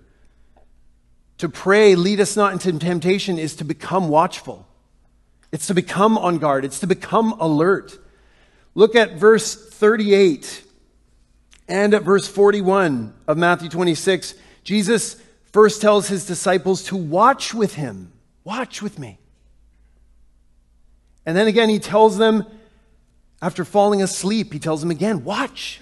[1.41, 4.67] To pray, lead us not into temptation, is to become watchful.
[5.51, 6.63] It's to become on guard.
[6.63, 7.97] It's to become alert.
[8.75, 10.63] Look at verse 38
[11.67, 14.35] and at verse 41 of Matthew 26.
[14.63, 15.19] Jesus
[15.51, 18.13] first tells his disciples to watch with him.
[18.43, 19.17] Watch with me.
[21.25, 22.45] And then again, he tells them,
[23.41, 25.81] after falling asleep, he tells them again, watch.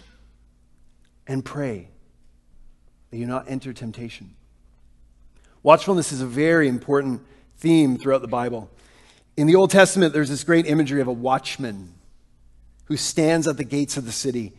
[1.28, 1.90] and pray
[3.12, 4.36] that you not enter temptation.
[5.62, 7.22] Watchfulness is a very important
[7.58, 8.70] theme throughout the Bible.
[9.36, 11.94] In the Old Testament, there's this great imagery of a watchman
[12.86, 14.54] who stands at the gates of the city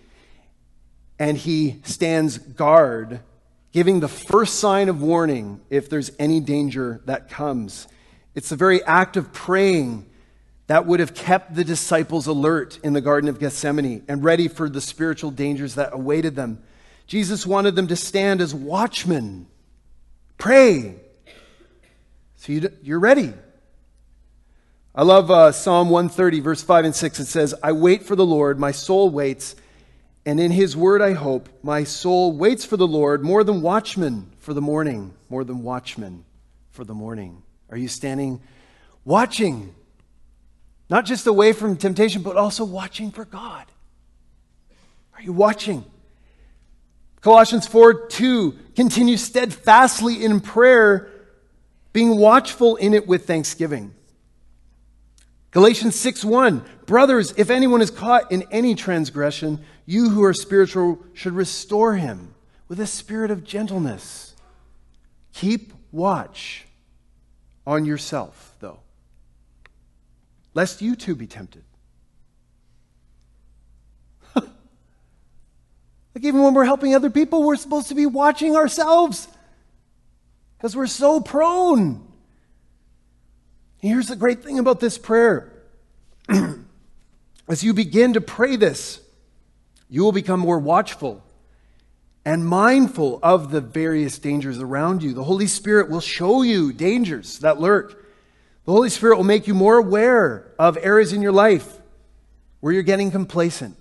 [1.18, 3.20] and he stands guard,
[3.72, 7.86] giving the first sign of warning if there's any danger that comes.
[8.34, 10.06] It's the very act of praying
[10.66, 14.68] that would have kept the disciples alert in the Garden of Gethsemane and ready for
[14.68, 16.62] the spiritual dangers that awaited them.
[17.06, 19.46] Jesus wanted them to stand as watchmen,
[20.40, 20.96] pray,
[22.36, 23.32] so you, are ready.
[24.92, 27.20] I love uh, Psalm 130, verse 5 and 6.
[27.20, 29.54] It says, I wait for the Lord, my soul waits,
[30.26, 31.48] and in his word I hope.
[31.62, 36.24] My soul waits for the Lord more than watchmen for the morning, more than watchmen
[36.70, 37.42] for the morning.
[37.70, 38.40] Are you standing
[39.04, 39.74] watching?
[40.88, 43.66] Not just away from temptation, but also watching for God.
[45.14, 45.84] Are you watching?
[47.20, 51.06] Colossians 4 2, continue steadfastly in prayer,
[51.92, 53.94] being watchful in it with thanksgiving.
[55.50, 60.98] Galatians 6 1, brothers, if anyone is caught in any transgression, you who are spiritual
[61.12, 62.34] should restore him
[62.68, 64.34] with a spirit of gentleness.
[65.34, 66.66] Keep watch
[67.66, 68.80] on yourself, though,
[70.54, 71.64] lest you too be tempted.
[76.14, 79.28] Like, even when we're helping other people, we're supposed to be watching ourselves
[80.56, 82.06] because we're so prone.
[83.78, 85.52] here's the great thing about this prayer
[87.48, 89.00] as you begin to pray this,
[89.88, 91.24] you will become more watchful
[92.24, 95.14] and mindful of the various dangers around you.
[95.14, 98.04] The Holy Spirit will show you dangers that lurk.
[98.66, 101.78] The Holy Spirit will make you more aware of areas in your life
[102.60, 103.76] where you're getting complacent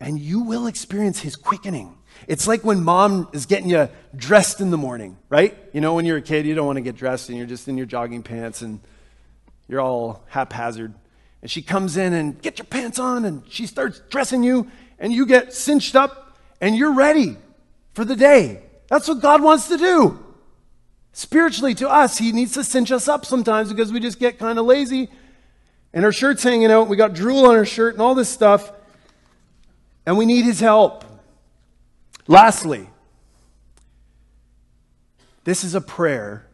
[0.00, 1.94] and you will experience his quickening.
[2.26, 5.56] It's like when mom is getting you dressed in the morning, right?
[5.72, 7.68] You know, when you're a kid, you don't want to get dressed and you're just
[7.68, 8.80] in your jogging pants and
[9.68, 10.94] you're all haphazard.
[11.42, 15.12] And she comes in and get your pants on and she starts dressing you and
[15.12, 17.36] you get cinched up and you're ready
[17.94, 18.62] for the day.
[18.88, 20.24] That's what God wants to do.
[21.12, 24.58] Spiritually, to us, He needs to cinch us up sometimes because we just get kind
[24.58, 25.08] of lazy
[25.92, 26.88] and our shirt's hanging out.
[26.88, 28.72] We got drool on our shirt and all this stuff
[30.08, 31.04] and we need his help.
[32.26, 32.88] Lastly,
[35.44, 36.46] this is a prayer.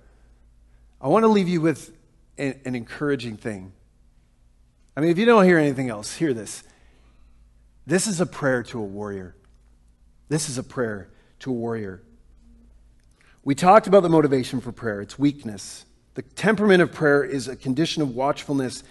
[1.01, 1.97] I want to leave you with
[2.37, 3.73] an, an encouraging thing.
[4.97, 6.65] I mean, if you don't hear anything else, hear this.
[7.87, 9.37] This is a prayer to a warrior.
[10.29, 12.03] This is a prayer to a warrior.
[13.45, 15.85] We talked about the motivation for prayer, it's weakness.
[16.15, 18.83] The temperament of prayer is a condition of watchfulness.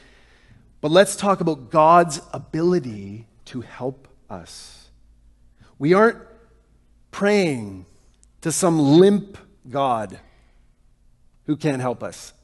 [0.80, 4.90] But let's talk about God's ability to help us.
[5.80, 6.20] We aren't
[7.12, 7.86] praying
[8.42, 9.38] to some limp
[9.70, 10.20] God
[11.46, 12.34] who can't help us.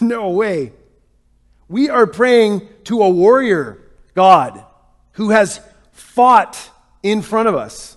[0.00, 0.72] No way.
[1.66, 3.78] We are praying to a warrior
[4.14, 4.64] God
[5.12, 5.60] who has
[5.92, 6.70] fought
[7.02, 7.96] in front of us.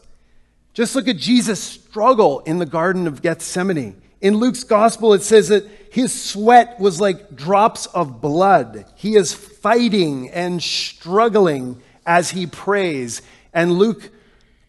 [0.73, 4.01] Just look at Jesus' struggle in the Garden of Gethsemane.
[4.21, 8.85] In Luke's gospel, it says that his sweat was like drops of blood.
[8.95, 13.21] He is fighting and struggling as he prays.
[13.53, 14.11] And Luke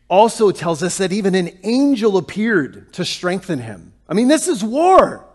[0.09, 3.93] also tells us that even an angel appeared to strengthen him.
[4.09, 5.27] I mean, this is war.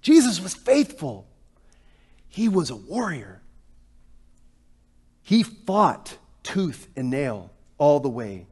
[0.00, 1.26] Jesus was faithful,
[2.28, 3.40] he was a warrior.
[5.22, 8.46] He fought tooth and nail all the way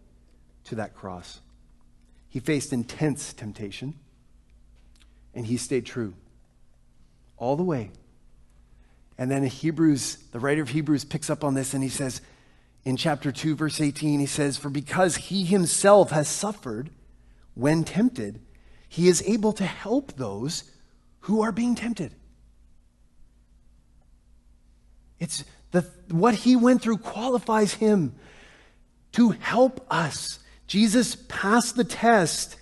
[0.65, 1.41] to that cross.
[2.31, 3.93] He faced intense temptation,
[5.35, 6.15] and he stayed true
[7.37, 7.91] all the way
[9.19, 12.21] and then Hebrews, the writer of Hebrews picks up on this and he says,
[12.85, 16.91] in chapter 2, verse 18, he says, For because he himself has suffered
[17.55, 18.41] when tempted,
[18.89, 20.65] he is able to help those
[21.21, 22.13] who are being tempted.
[25.21, 28.15] It's the, what he went through qualifies him
[29.13, 30.41] to help us.
[30.67, 32.57] Jesus passed the test,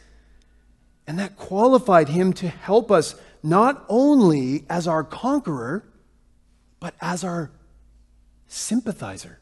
[1.07, 5.90] and that qualified him to help us not only as our conqueror,
[6.81, 7.51] but as our
[8.49, 9.39] sympathizer.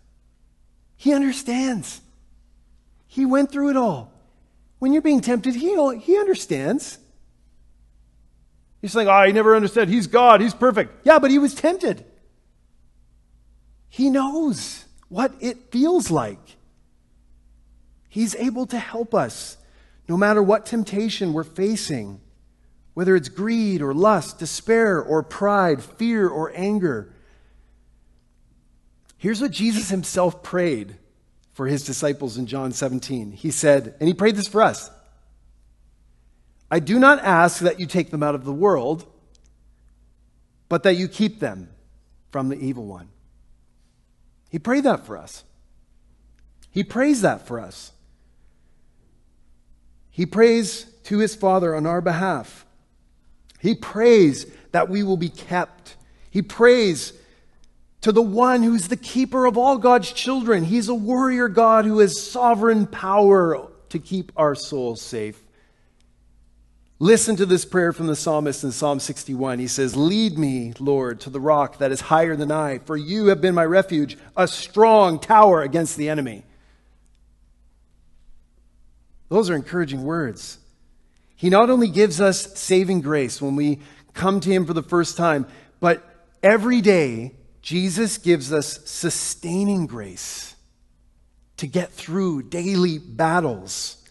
[0.96, 2.00] He understands.
[3.06, 4.12] He went through it all.
[4.80, 5.70] When you're being tempted, he,
[6.00, 6.98] he understands.
[8.82, 9.88] He's like, oh, he never understood.
[9.88, 10.40] He's God.
[10.40, 11.06] He's perfect.
[11.06, 12.04] Yeah, but he was tempted.
[13.88, 16.56] He knows what it feels like.
[18.08, 19.56] He's able to help us
[20.08, 22.20] no matter what temptation we're facing,
[22.94, 27.12] whether it's greed or lust, despair or pride, fear or anger.
[29.18, 30.96] Here's what Jesus himself prayed
[31.52, 33.32] for his disciples in John 17.
[33.32, 34.90] He said, and he prayed this for us
[36.70, 39.06] I do not ask that you take them out of the world,
[40.68, 41.68] but that you keep them
[42.30, 43.08] from the evil one.
[44.50, 45.44] He prayed that for us.
[46.70, 47.92] He prays that for us.
[50.10, 52.66] He prays to his Father on our behalf.
[53.60, 55.96] He prays that we will be kept.
[56.30, 57.12] He prays
[58.00, 60.64] to the one who's the keeper of all God's children.
[60.64, 65.42] He's a warrior God who has sovereign power to keep our souls safe.
[67.00, 69.60] Listen to this prayer from the psalmist in Psalm 61.
[69.60, 73.26] He says, Lead me, Lord, to the rock that is higher than I, for you
[73.26, 76.44] have been my refuge, a strong tower against the enemy.
[79.28, 80.58] Those are encouraging words.
[81.36, 83.78] He not only gives us saving grace when we
[84.12, 85.46] come to Him for the first time,
[85.78, 86.02] but
[86.42, 87.34] every day,
[87.68, 90.56] Jesus gives us sustaining grace
[91.58, 94.02] to get through daily battles.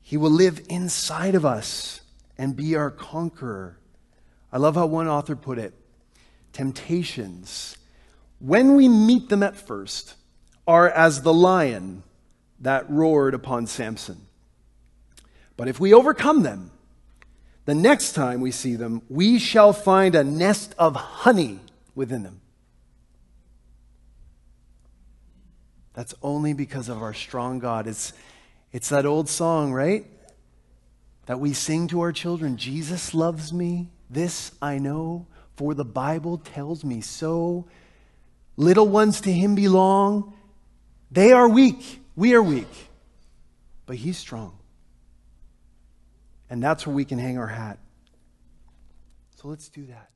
[0.00, 2.00] He will live inside of us
[2.38, 3.78] and be our conqueror.
[4.50, 5.74] I love how one author put it
[6.54, 7.76] temptations,
[8.38, 10.14] when we meet them at first,
[10.66, 12.02] are as the lion
[12.60, 14.22] that roared upon Samson.
[15.58, 16.70] But if we overcome them,
[17.66, 21.60] the next time we see them, we shall find a nest of honey
[21.94, 22.40] within them.
[25.92, 27.86] That's only because of our strong God.
[27.86, 28.12] It's,
[28.70, 30.06] it's that old song, right?
[31.26, 36.38] That we sing to our children Jesus loves me, this I know, for the Bible
[36.38, 37.66] tells me so.
[38.56, 40.34] Little ones to him belong.
[41.10, 42.90] They are weak, we are weak,
[43.86, 44.56] but he's strong.
[46.48, 47.78] And that's where we can hang our hat.
[49.36, 50.10] So let's do that.